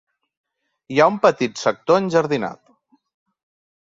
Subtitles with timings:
[0.93, 2.61] Hi ha un petit sector enjardinat.